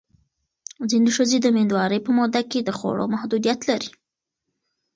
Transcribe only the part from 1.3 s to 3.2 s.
د مېندوارۍ په موده کې د خوړو